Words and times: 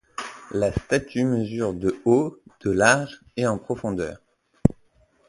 La 0.51 0.73
statue 0.73 1.25
mesure 1.25 1.75
de 1.75 2.01
haut, 2.05 2.39
de 2.61 2.71
large 2.71 3.19
et 3.37 3.45
en 3.45 3.59
profondeur. 3.59 4.17